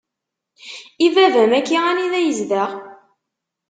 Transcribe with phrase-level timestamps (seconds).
[1.05, 2.71] I baba-m-aki anida yezdeɣ?